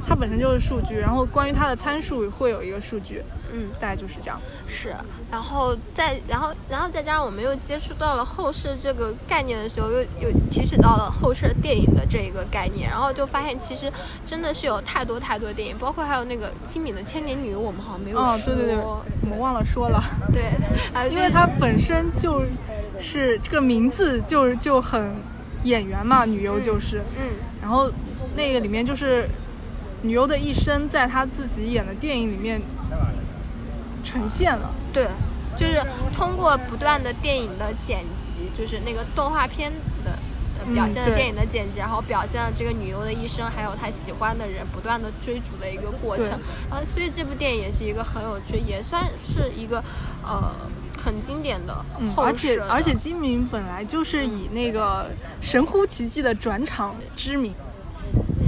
[0.08, 3.22] 它本身就是数据，然后关于它的参数会有一个数据，
[3.54, 4.40] 嗯大概就是这样。
[4.66, 4.96] 是，
[5.30, 13.92] 然后再然后然后再加上我们又接触到了后设这个概念的时候，又又提取到了后设电影的这一个概念，然后就发现其实
[14.26, 20.02] 真的是有太多太多电影，包括还有那个金敏的《千年女优》，我们好像没有哦，说，对对对，我们忘了说了，
[20.34, 20.52] 对，
[20.94, 22.44] 还有因为它本身就
[22.98, 25.16] 是这个名字就就很
[25.64, 27.92] 演员嘛，女优就是，嗯然后
[28.36, 29.28] 那个里面就是
[30.08, 32.62] 女优的一生，在她自己演的电影里面
[34.04, 34.72] 呈现了。
[34.94, 35.08] 对，
[35.58, 35.86] 就是
[36.16, 39.72] 通过不断的电影的剪辑，就是那个动画片
[40.06, 40.18] 的。
[40.74, 46.40] 表现了电影的剪辑，然后表现了这个女优的一生，还有她喜欢的人不断的追逐的一个过程对。
[46.70, 49.82] 然后，所以这部电影也是一个很有趣，也算是一个
[50.24, 50.52] 呃
[51.02, 51.86] 很经典的
[52.18, 55.10] 而且而且金明本来就是以那个
[55.42, 57.54] 神乎其技的转场知名。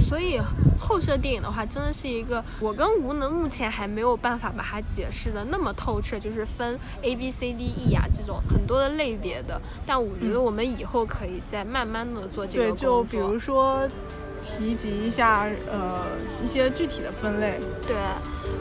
[0.08, 0.40] 所以
[0.78, 9.60] 后设电影的话，真的是一个我跟吴能目前还没有办法把它解释的那么透彻，就是分 A B C D E 啊这种很多的类别的。
[9.86, 12.90] 但我觉得我们以后可以再慢慢的做这个对，工作。
[12.90, 13.88] 就比如说
[14.42, 16.02] 提及一下呃
[16.42, 17.60] 一些具体的分类。
[17.86, 17.94] 对，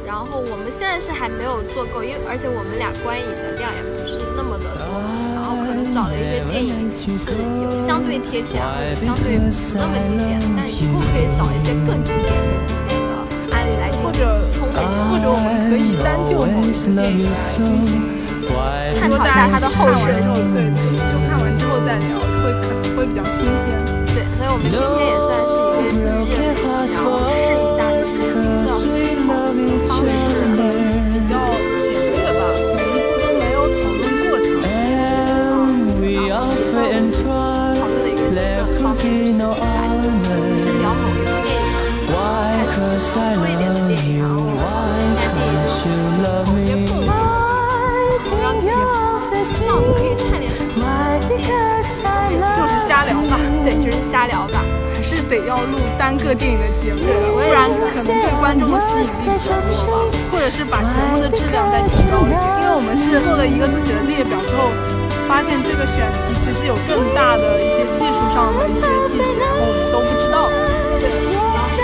[0.05, 4.85] 然后我们现在是还没有做够，因为而且我们俩观影的量也不是那么的多，
[5.89, 7.33] 找了一些电影是
[7.63, 12.47] 有相对贴切，或者相对不那么经典的，但以后可以找一些更经典的
[12.87, 13.11] 经典的
[13.55, 14.21] 案例来进行或者
[14.51, 14.69] 充
[15.09, 17.89] 或者我们可以单就某一部电影来进行
[18.99, 20.53] 探讨一下它的后设看完之后性。
[20.53, 20.57] 对，
[20.95, 23.73] 就看完之后再聊，会可能会比较新鲜。
[24.13, 26.61] 对，所以我们今天也算是一个日练习，
[26.93, 27.49] 然后试
[53.69, 54.65] 对，就是瞎聊吧。
[54.97, 57.05] 还是得要录单个电影的节目，
[57.37, 59.53] 不然可能对观众的吸引力比较
[59.85, 62.41] 弱吧，或者是把节目的质量再提高一点。
[62.57, 64.73] 因为我们是做了一个自己的列表之后，
[65.29, 70.49] 发现这个选题其实有更大的一些技术上的一些细节，然后我们都不知道。
[70.97, 71.05] 对，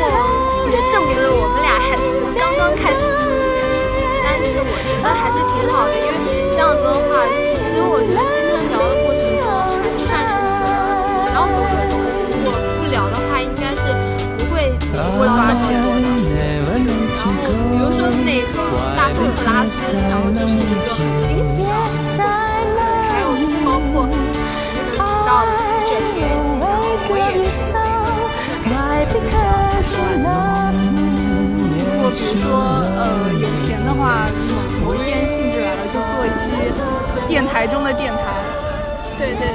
[0.09, 9.04] 然后也证明了我们俩还是刚刚开始做这件事情，但是我觉得还是挺好的，因为这样子的话，其实我觉得今天聊的
[13.35, 13.81] 聊的话，应该是
[14.37, 16.07] 不会联系到这么多的。
[17.15, 18.55] 然后比如说那个
[18.95, 19.75] 大佛普拉斯，
[20.09, 20.95] 然后就是一个很
[21.27, 22.21] 惊喜的故事，
[23.11, 23.27] 还有
[23.65, 24.13] 包括我们
[24.93, 26.79] 提到的死者偏激，然后
[27.09, 27.73] 我也是
[28.63, 29.33] 那个新的感觉，
[29.81, 32.45] 说如果比如说
[32.95, 32.99] 呃
[33.33, 33.99] 有闲的话，
[34.81, 36.45] 某一天兴致来了，就做一期
[37.27, 38.19] 电台中的电台，
[39.17, 39.54] 对对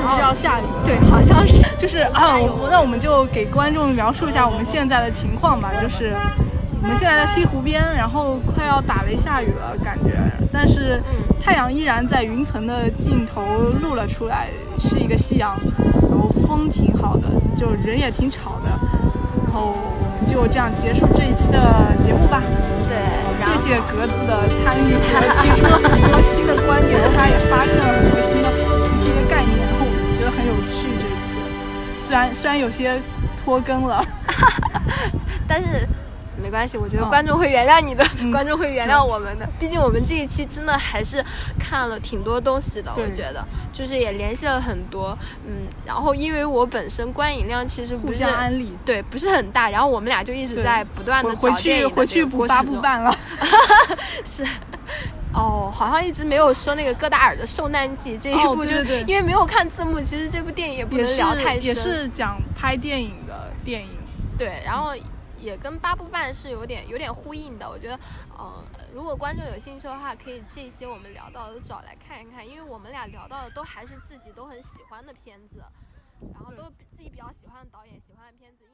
[0.00, 0.64] 是不是要下雨？
[0.84, 1.60] 对，好像是。
[1.76, 2.36] 就是啊，
[2.70, 5.72] 那我们就给观众描述一下我们现在的情况吧。
[5.80, 6.14] 就是
[6.82, 10.12] 我们现在在西湖边，然后快要打雷下雨了，感觉，
[10.52, 11.02] 但是
[11.42, 13.42] 太阳依然在云层的尽头
[13.82, 14.48] 露了出来，
[14.78, 15.56] 是一个夕阳，
[16.10, 18.70] 然后风挺好的，就人也挺吵的。
[19.44, 21.58] 然后我们就这样结束这一期的
[22.00, 22.42] 节目吧。
[22.88, 22.96] 对，
[23.34, 28.20] 谢谢格子的参与我提出了很多新的观点，他也发现了很多
[32.20, 33.00] 然虽然有些
[33.42, 34.04] 拖更了，
[35.48, 35.86] 但是
[36.42, 37.08] 没关系，我觉得嗯。
[37.08, 38.30] 观众会原谅你的，嗯。
[38.30, 39.48] 观众会原谅我们的。
[39.58, 41.24] 毕竟我们这一期真的还是
[41.58, 43.46] 看了挺多东西的，我觉得。
[43.72, 45.16] 就是也联系了很多，
[45.46, 48.76] 嗯，然后因为我本身观影量其实不是安利。
[48.84, 53.16] 对不是很大，然后我们俩就一直在不断的回回去回去补八部半了。
[54.24, 54.44] 是，
[55.32, 58.76] 哦，好像一直没有说那个戈达尔的《受难记》这一哦部，就
[59.06, 61.62] 因为没有看字幕，其实这部电影也不能聊太深。
[61.62, 63.90] 是也是讲拍电影的电影。
[64.36, 64.92] 对，然后
[65.38, 67.68] 也跟八部半是有点有点呼应的。
[67.68, 67.98] 我觉得，
[68.38, 75.62] 嗯、如果观众有兴趣的话，可以这些我们聊到的都找来看一看，因为我们俩聊到的都还是自己都很喜欢的片子，
[76.32, 78.64] 然后都对自己比较喜欢的导演、喜欢的片子，